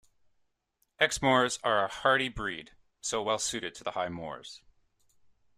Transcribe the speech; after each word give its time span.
Exmoors 0.99 1.59
are 1.63 1.85
a 1.85 1.87
hardy 1.87 2.27
breed, 2.27 2.71
so 3.01 3.21
well 3.21 3.37
suited 3.37 3.75
to 3.75 3.83
the 3.83 3.91
high 3.91 4.09
moors. 4.09 4.63